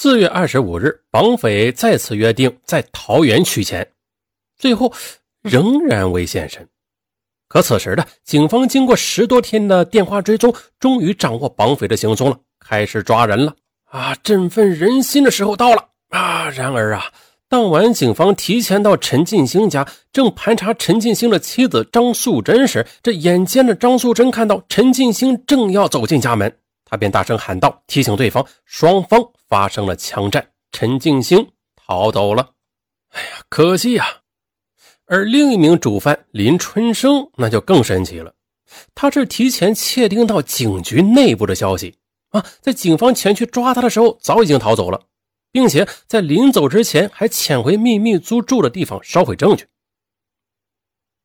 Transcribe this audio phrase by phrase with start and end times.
[0.00, 3.84] 四月二十五日，绑匪再次约定在桃园取钱，
[4.56, 4.92] 最后
[5.42, 6.64] 仍然未现身。
[7.48, 13.56] 可此时的警方经过十多天的电话追踪，终于掌握绑匪的行踪了，开始抓人了。
[13.90, 16.48] 啊，振奋人心的时候到了啊！
[16.50, 17.06] 然而啊，
[17.48, 26.56] 当晚警方提前到陈进兴家，正盘查陈进兴的妻子张素贞时，这眼尖的张素贞看到陈进兴正要走进家门。
[26.90, 32.54] 他便大声喊道，提醒对方，双方发生了枪战，陈静兴逃走了。
[33.10, 34.22] 哎呀，可惜呀！
[35.04, 38.34] 而另一名主犯林春生那就更神奇了，
[38.94, 41.98] 他是提前窃听到警局内部的消息
[42.30, 45.02] 啊，在警方前去抓他的时候，早已经逃走了，
[45.52, 49.66] 并且在临走之前还潜回秘密租住的地方烧毁证据。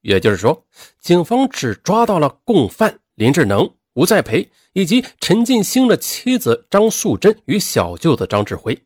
[0.01, 0.65] 也就是说，
[0.99, 3.73] 警方只抓到了共犯林志能。
[3.93, 8.85] 吴在培以及陈进兴的妻子张素贞与小舅子张志辉。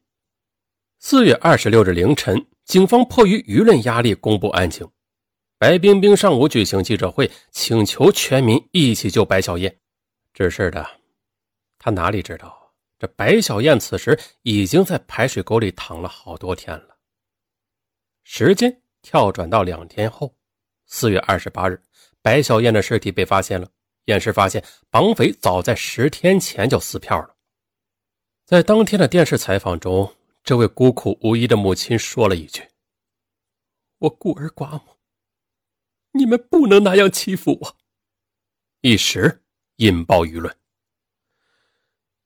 [1.00, 4.88] 四月二十六日凌晨，警方迫于舆论压力公布案情。
[5.60, 9.80] 白冰冰上午举行记者会，请求全民一起救白小燕。
[10.34, 10.86] 只是的，
[11.80, 16.98] 他哪里知道，这白小燕此时已经在排水沟里躺了好多天了。
[18.24, 20.36] 时间跳转到两天后，
[20.86, 21.82] 四月二十八日，
[22.22, 23.68] 白小燕的尸体被发现了。
[24.08, 27.36] 验尸发现，绑匪早在十天前就撕票了。
[28.46, 32.64] 在当天的电视采访中，这位孤苦无依的母亲说了一句
[34.00, 34.98] ：“我孤儿寡母，
[36.14, 37.78] 你们不能那样欺负我。”
[38.80, 39.44] 一时
[39.78, 40.56] 引爆舆论。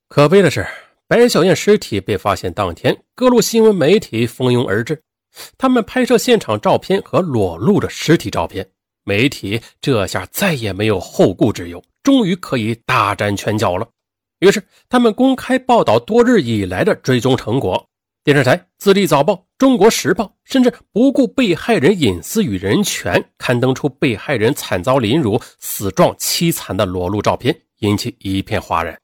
[0.06, 0.64] 可悲的是，
[1.08, 5.02] 白小燕尸体被发现当天，各路新闻媒体蜂拥而至，
[5.58, 8.70] 他们拍摄现场照片和裸露的尸体照片。
[9.04, 13.88] 媒体这下再也没有后顾之忧，终于可以大展拳脚了。
[14.40, 17.88] 于是，他们公开报道多日以来的追踪成果。
[18.24, 28.96] 电视台《自立早报》《中国时报》甚至不顾被害人隐私与人权，刊登出被害人惨遭凌辱、死状凄惨的裸露照片，引起一片哗然。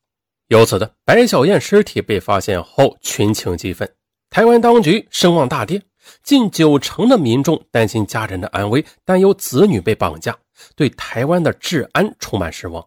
[0.47, 3.92] 由此的白小燕尸体被发现后，群情激愤，
[4.31, 5.82] 台湾当局声望大跌。
[6.22, 10.36] 近九成的民众担心家人的安危，担忧子女被绑架，
[10.74, 12.86] 对台湾的治安充满失望。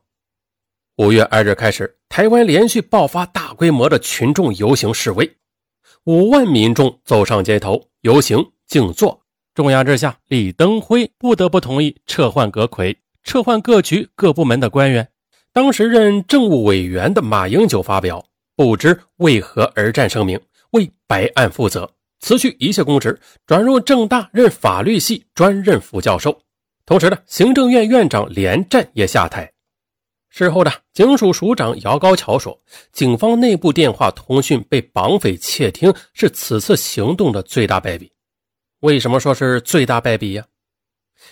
[0.98, 5.38] 五月二日开始，台湾连续爆发大规模的群众游行示威，
[6.04, 9.22] 五万民众走上街头游行静坐。
[9.54, 15.08] 重压之下，李登辉不得不同意撤换阁魁，撤换各局各部门的官员。
[15.52, 18.24] 当时任政务委员的马英九发表
[18.56, 20.40] “不知为何而战”声明，
[20.72, 21.92] 为白案负责。
[22.22, 26.42] 辞去一切公职，转入正大任法律系专任副教授。
[26.86, 29.52] 同时呢，行政院院长连战也下台。
[30.30, 32.58] 事后呢警署署长姚高桥说
[32.94, 38.10] ：“警方内部电话通讯被绑匪窃听，是此次行动的最大败笔。
[38.80, 40.46] 为什么说是最大败笔呀？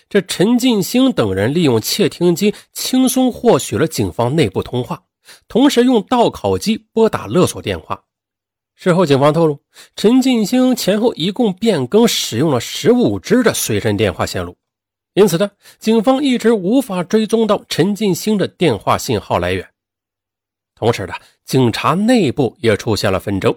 [0.09, 5.01] 这陈进兴等人利用窃听机轻松获取了警方内部通话，
[5.47, 8.03] 同时用盗拷机拨打勒索电话。”
[8.81, 9.59] 事后，警方透露，
[9.97, 14.56] 陈进兴前后一共变更使用了十五支的随身电话线路，
[15.16, 19.69] 因此呢，警方一直无法追踪到陈进兴的电话信号来源。
[20.75, 21.13] 同时呢，
[21.44, 23.53] 警察内部也出现了纷争。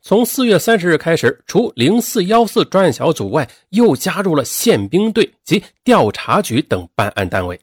[0.00, 7.60] 从四月三十日开始，除零四幺四专案小组外，又加入了宪兵队及调查局等办案单位。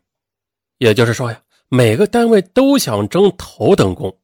[0.78, 4.16] 也就是说呀，每个单位都想争头等功。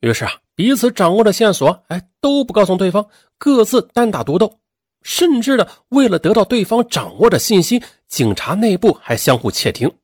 [0.00, 0.32] 于是啊。
[0.56, 3.08] 彼此掌握的线索，哎，都不告诉对方，
[3.38, 4.58] 各自单打独斗，
[5.02, 9.98] 甚至呢为了得到对方掌握的信息，警察内部还相互窃听。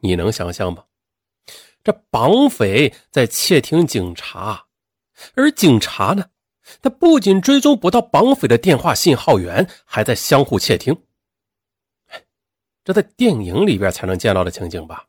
[0.00, 0.84] 你能想象吗？
[1.84, 4.64] 这绑匪在窃听警察，
[5.34, 6.24] 而警察呢，
[6.80, 10.96] 他不仅追踪不到绑匪的电话信号源，还在相互窃听。
[12.82, 15.06] 这在电影里边才能见到的情景吧？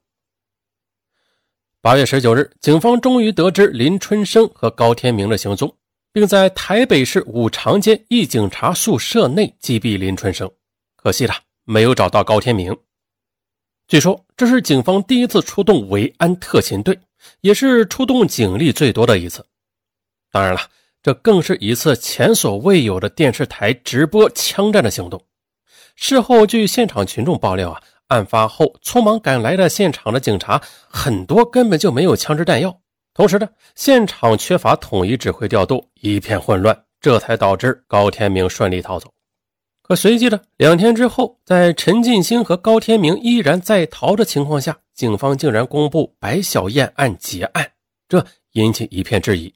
[1.85, 5.71] 八月十九日，警方终于得知林春生和高天明的行踪，
[6.11, 10.51] 并在台北市五常街一警察宿舍内击毙林春生。
[10.95, 12.75] 可惜了，没有找到高天明。
[13.87, 16.99] 据说这是警方第一次出动维安特勤队，
[17.41, 19.45] 也是出动警力最多的一次。
[20.31, 20.61] 当然了，
[21.03, 25.23] 这更是一次前所未有的电视台直播枪战的行动。
[25.95, 27.79] 事后，据现场群众爆料啊。
[28.07, 32.81] 案发后，匆忙赶来的现场的警察很多，根本就没有枪支弹药。
[33.13, 39.11] 同时呢，现场缺乏统一指挥调度，一片混乱，这才导致高天明顺利逃走。
[39.81, 47.71] 可随即的两天之后，在陈进兴和高天明依然在逃的情况下，警方竟然公布白小燕案结案，
[48.09, 49.53] 这引起一片质疑。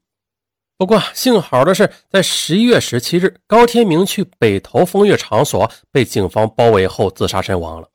[0.78, 7.90] 不过幸好的是，在十一月十七日，高天明去北投风月场所被警方包围后自杀身亡了。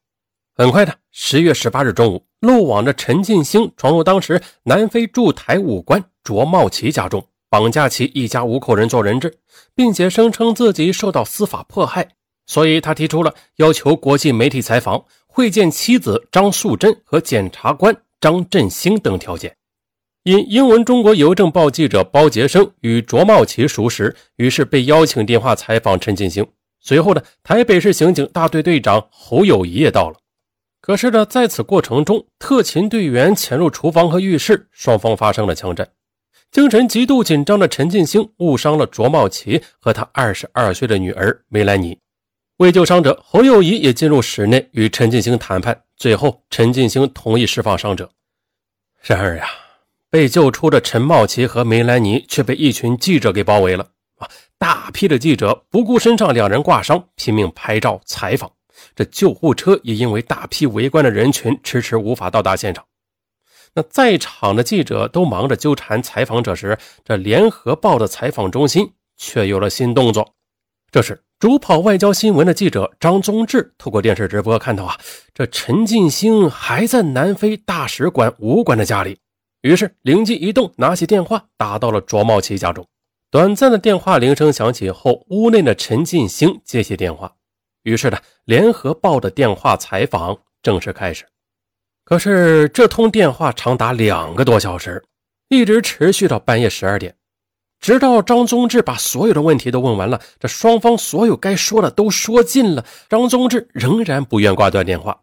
[0.57, 9.37] 很快的，十月十八日中午，漏网的陈进兴闯入当时南非驻台武官卓茂奇家中，绑架其一家五口人做人质，
[9.75, 12.09] 并且声称自己受到司法迫害，
[12.47, 19.57] 所以他提出了要求国际媒体采访、会见妻子张素贞和检察官张振兴等条件。
[20.23, 26.47] 因英文中国邮政报记者包杰生与卓茂奇熟识，于是被邀请电话采访陈进兴。
[26.81, 30.17] 随后呢，台北市刑警大队队长侯友谊也到了。
[30.85, 35.89] 可是呢，在此过程中，特勤队员潜入厨房和浴室，双方发生了枪战。
[36.53, 41.99] 精神极度紧张的陈进兴误伤了卓茂奇和他二十二岁的女儿梅兰妮。
[42.59, 45.85] 为救伤者，侯友谊也进入室内与陈进兴谈判。
[45.97, 48.11] 最后，陈进兴同意释放伤者。
[49.01, 49.47] 然而呀。
[50.11, 53.89] 被救出的陈茂奇和梅兰妮却被一群记者给包围了
[54.19, 54.29] 啊！
[54.59, 58.53] 大批的记者不顾身上两人挂伤，拼命拍照采访。
[58.95, 62.85] 这救护车也因为大批围观的人群，迟迟无法到达现场。
[63.75, 70.35] 那在场的记者都忙着纠缠采访者时，这联合报的采访中心却有了新动作。
[70.93, 74.97] 这时，主跑外交新闻的记者张宗志透过电视直播看到啊，
[75.35, 79.19] 这陈进兴还在南非大使馆武馆的家里。
[79.63, 82.87] 于是灵机一动，拿起电话打到了卓茂奇家中。
[83.29, 87.33] 短暂的电话铃声响起后，屋内的陈进兴接起电话。
[87.85, 91.25] 于是呢，联合报的电话采访正式开始。
[92.05, 95.03] 可是这通电话长达两个多小时，
[95.49, 97.15] 一直持续到半夜十二点，
[97.81, 105.19] 直到张宗志把所有的问题都问完了，这双方所有该说的都说尽了，张宗志仍然不愿挂断电话，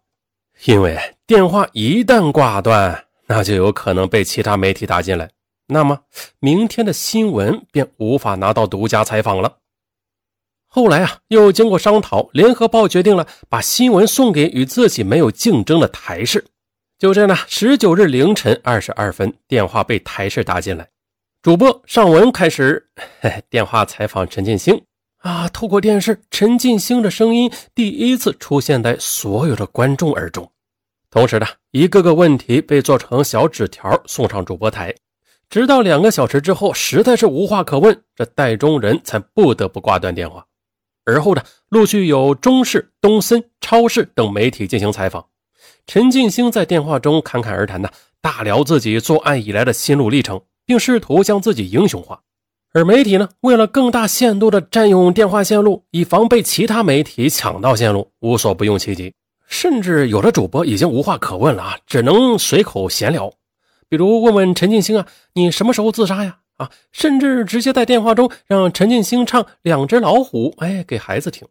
[0.66, 0.98] 因为
[1.28, 3.06] 电话一旦挂断。
[3.28, 5.30] 那就有可能被其他媒体打进来，
[5.68, 6.02] 那么
[6.40, 9.60] 明天的新闻便无法拿到独家采访了。
[10.74, 16.46] 后来啊，又经过商讨，联合报决定了把新闻送给与自己没有竞争的台视。
[16.98, 20.88] 就这样呢，十九日凌晨二十二分，电话被台视打进来，
[21.42, 22.88] 主播尚文开始
[23.50, 24.82] 电话采访陈进兴
[25.18, 25.50] 啊。
[25.50, 30.50] 透过电视，陈进兴的声音第一次出现在所有的观众耳中。
[31.10, 34.96] 同时呢，一个个问题被做成小纸条送上主播台，
[35.50, 40.46] 直到两个小时之后，实在是无话可问，这戴中人才不得不挂断电话。
[41.06, 45.26] 而后呢，陆续有中视、东森、超市等媒体进行采访。
[45.88, 47.90] 陈进兴在电话中侃侃而谈呢，
[48.22, 52.22] 大聊自己作案以来的心路历程，并试图将自己英雄化。
[52.74, 59.14] 而媒体呢，为了更大限度的占用电话线路，以防被其他媒体抢到线路，无所不用其极。
[59.48, 63.34] 甚至有的主播已经无话可问了啊，只能随口闲聊，
[63.90, 66.38] 比如问问陈进兴啊，你什么时候自杀呀？
[66.62, 71.48] 啊，甚至直接在电话中让陈进兴唱《两只老虎》，哎，给孩子听。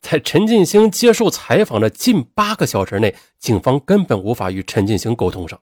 [0.00, 5.60] 在陈进兴接受采访的近八个小时内，警方根本无法与陈进兴沟通上。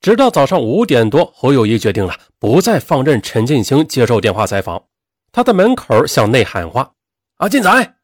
[0.00, 4.84] 直到早上五点多，侯友谊决定了不再放任陈进兴接受电话采访，
[5.30, 6.92] 他在门口向内喊话
[7.36, 7.94] ：“啊，进仔，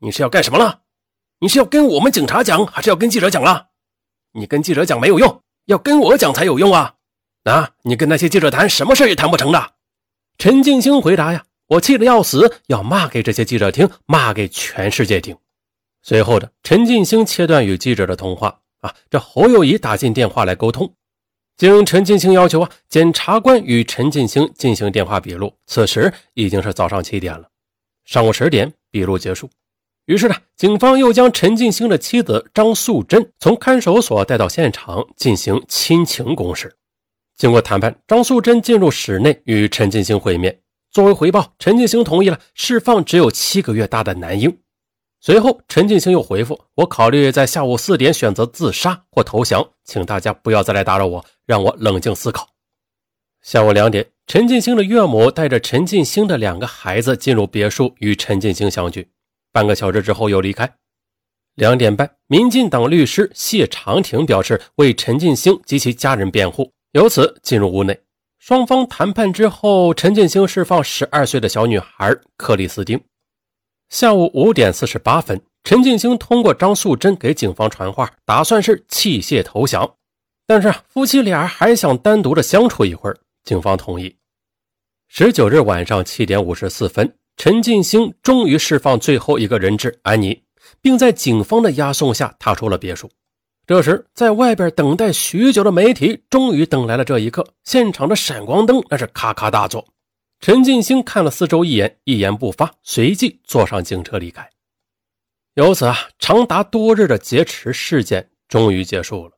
[0.00, 0.80] 你是要干什么了？”
[1.40, 3.68] 你是要跟我们警察讲，还是要跟记者讲了？
[4.32, 6.96] 你跟记者讲没有用，要跟我讲才有用啊！
[7.50, 9.72] 啊，你跟那些记者谈，什么事也谈不成的。
[10.38, 15.36] 陈静兴回答呀，我气得要死，要骂给这些记者听，骂给全世界听。
[16.02, 20.92] 随后的陈静兴切断与记者的通话啊，这侯友谊打进电话来沟通。
[21.56, 25.52] 经陈进兴要求啊，检察官与陈进兴进行电话笔录。
[25.66, 27.48] 此时已经是早上七点了，
[28.04, 29.50] 上午十点笔录结束。
[30.06, 36.74] 于是呢，警方又将陈进兴的妻子张素贞从看守所带到现场进行亲情攻势。
[37.38, 40.60] 经过谈判，张素贞进入室内与陈进兴会面。
[40.90, 44.58] 作为回报，陈进兴同意了释放只有七个月大的男婴。
[45.20, 52.48] 随后，陈进兴又回复：“我考虑在下午四点选择自杀或投降，请大家不要再来打扰我，让我冷静思考。”
[53.40, 59.10] 下午两点，陈进兴的岳母带着陈进兴的两个孩子进入别墅与陈进兴相聚。
[59.52, 60.68] 半个小时之后又离开。
[61.54, 67.96] 两点半，民进党律师谢长廷表示为陈进兴及其家人辩护，由此进入屋内。
[68.40, 73.00] 双方谈判之后，陈进兴释放十二岁的小女孩克里斯汀。
[73.88, 79.94] 下午五点四十八分，陈进兴通过张素贞给警方传话，打算是弃械投降，
[80.44, 84.16] 但是夫妻俩还想单独的相处一会儿，警方同意。
[85.06, 87.14] 十九日晚上七点五十四分。
[87.36, 90.42] 陈进兴终于释放最后一个人质安妮，
[90.80, 93.08] 并在警方的押送下踏出了别墅。
[93.68, 97.46] 这时，在外边等待许久的媒体终于等来了这一刻。
[97.64, 99.86] 现场的闪光灯那是咔咔大作。
[100.40, 104.48] 陈进兴看了四周一眼，一言不发，随即坐上警车离开。
[105.52, 109.32] 由此啊，长达多日的劫持事件终于结束了。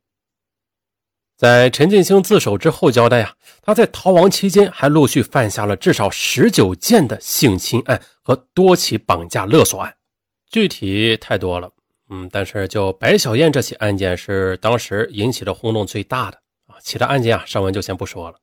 [1.37, 9.97] 在陈进兴自首之后交代啊，他在逃亡期间还陆续犯下了至少十九件的性侵案和多起绑架勒索案，
[10.49, 11.73] 具体太多了。
[12.11, 16.37] 嗯，但是就白小燕这起案件是当时引起的轰动最大的
[16.67, 18.39] 啊，其他案件啊，上文就先不说了。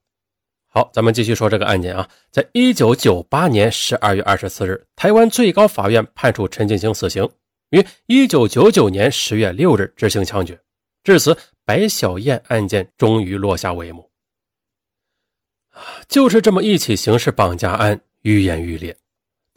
[0.69, 7.29] 好，咱们继续说这个案件啊，在一九九八年十二月二十四日，台湾最高法院判处陈进兴死刑，
[7.69, 10.59] 于一九九九年十月六日执行枪决，
[11.03, 11.37] 至此。
[11.67, 14.09] 白小燕案件终于落下帷幕，
[16.07, 18.95] 就是这么一起刑事绑架案愈演愈烈。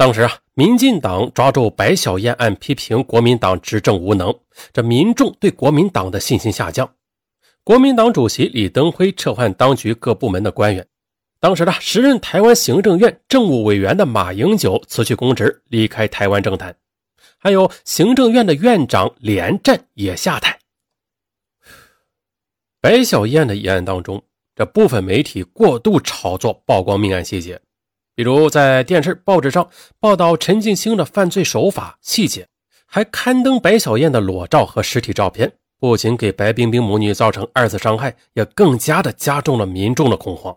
[0.00, 4.34] 当时啊，民进党抓住白小燕案，批评国民党执政无能，
[4.72, 6.94] 这民众对国民党的信心下降。
[7.62, 10.86] 国民党主席李登辉撤换当局各部门的官员，
[11.38, 16.74] 当时的时任台湾行政院政务委员的马英九辞去公职，离开台湾政坛，
[17.36, 20.58] 还有行政院的院长连战也下台。
[22.80, 24.22] 白小燕的一案当中，
[24.56, 27.60] 这部分媒体过度炒作曝光命案细节，
[28.20, 29.66] 比如在电视、报纸上
[29.98, 32.46] 报道陈进兴的犯罪手法细节，
[32.84, 40.54] 还刊登白小燕的裸照和尸体照片，不仅给白冰冰母女造成二次伤害，也更加的加重了民众的恐慌。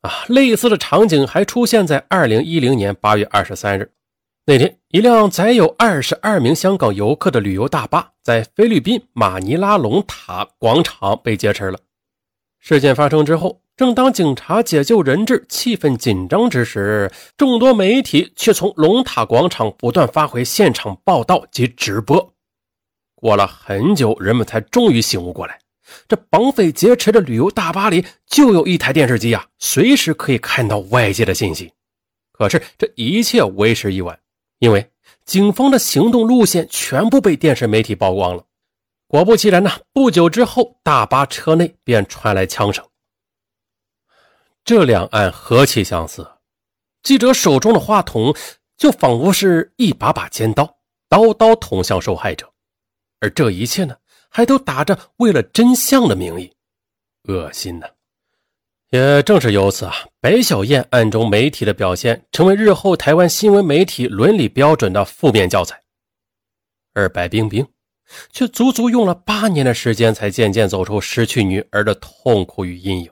[0.00, 3.90] 啊，类似的场景还出现在二零一零年八月二十三日。
[4.46, 11.78] 那天，一辆载有二十二名香港游客的旅游大巴在菲律宾马尼拉龙塔广场被劫持了。
[12.60, 22.32] 事件发生之后，正当警察解救人质、气氛紧张之时，众多媒体却从龙塔广场不断发回现场报道及直播。
[23.14, 25.58] 过了很久，人们才终于醒悟过来：
[26.06, 31.72] 这绑匪劫持的旅游大巴里就有一台电视机啊，随时可以看到外界的信息。
[32.32, 34.18] 可是，这一切为时已晚。
[34.58, 34.86] 因为
[35.24, 38.44] 警方的行动路线全部被电视媒体曝光了，
[39.08, 42.84] 果不其然呢，不久之后，大巴车内便传来枪声。
[44.64, 46.24] 这两案何其相似，
[47.02, 48.32] 记者手中的话筒
[48.76, 50.78] 就仿佛是一把把尖刀，
[51.08, 52.52] 刀刀捅向受害者，
[53.18, 53.96] 而这一切呢，
[54.28, 56.52] 还都打着为了真相的名义，
[57.24, 57.88] 恶心呐！
[58.90, 65.82] 也正是由此啊，白小燕案中媒体的表现成为日后台湾新闻媒体伦理标准的负面教材，
[66.94, 67.66] 而白冰冰
[68.30, 73.10] 却足足用了八年的时间，才渐渐走出失去女儿的痛苦与阴影。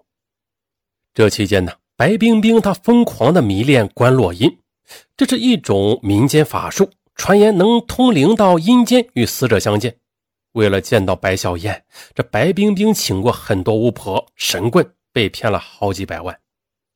[1.13, 4.59] 这期间呢，白冰冰她疯狂的迷恋关洛音，
[5.17, 9.97] 这是一种民间法术，传言能通灵到阴间与死者相见。
[10.53, 14.95] 为了见到白小燕，这白冰冰请过很多巫婆、神棍。
[15.13, 16.39] 被骗了好几百万，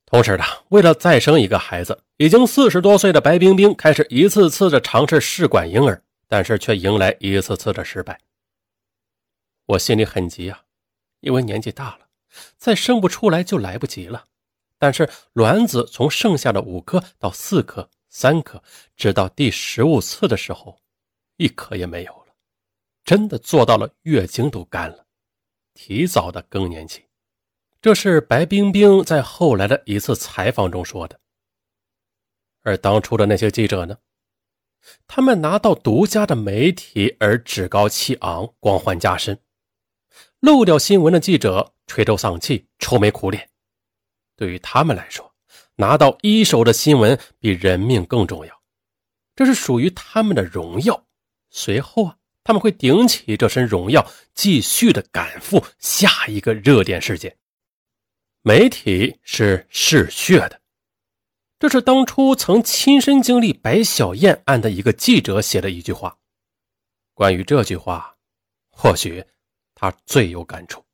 [0.05, 8.17] 同时呢，为了再生一个孩子，已经四十多岁的白冰冰开始一次次的尝试试管婴儿，但是却迎来一次次的失败。
[9.65, 10.61] 我心里很急啊，
[11.19, 12.04] 因为年纪大了，
[12.57, 14.25] 再生不出来就来不及了。
[14.77, 18.61] 但是卵子从剩下的五颗到四颗、三颗，
[18.95, 20.81] 直到第十五次的时候，
[21.37, 22.35] 一颗也没有了，
[23.03, 25.05] 真的做到了月经都干了，
[25.73, 27.05] 提早的更年期。
[27.81, 31.19] 这是白冰冰在后来的一次采访中说的。
[32.63, 33.97] 而当初的那些记者呢？
[35.07, 39.39] 他们拿到独家的媒体而趾高气昂、光环加身，
[40.45, 43.49] 漏掉新闻的记者垂头丧气、愁眉苦脸。
[44.35, 45.33] 对于他们来说，
[45.77, 48.61] 拿到一手的新闻比人命更重要，
[49.35, 51.03] 这是属于他们的荣耀。
[51.49, 57.35] 随后啊，他们会顶起这身荣耀，继续的赶赴下一个热点事件。
[58.43, 60.61] 媒体是嗜血的，
[61.57, 66.19] 这是当初曾亲身经历白小燕案的一个记者写的一句话。
[67.15, 68.17] 关于这句话，
[68.69, 69.25] 或许
[69.75, 70.84] 他最有感触。